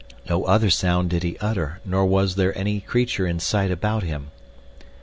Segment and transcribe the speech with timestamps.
[0.27, 4.31] No other sound did he utter nor was there any creature in sight about him.